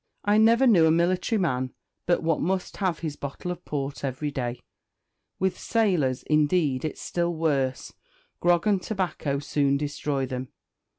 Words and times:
I 0.25 0.39
never 0.39 0.65
knew 0.65 0.87
a 0.87 0.91
military 0.91 1.37
man 1.37 1.75
but 2.07 2.23
what 2.23 2.41
must 2.41 2.77
have 2.77 2.97
his 3.01 3.15
bottle 3.15 3.51
of 3.51 3.63
port 3.65 4.03
every 4.03 4.31
day. 4.31 4.59
With 5.37 5.59
sailors, 5.59 6.23
indeed, 6.23 6.83
it's 6.83 7.01
still 7.01 7.35
worse; 7.35 7.93
grog 8.39 8.65
and 8.65 8.81
tobacco 8.81 9.37
soon 9.37 9.77
destroy 9.77 10.25
them. 10.25 10.47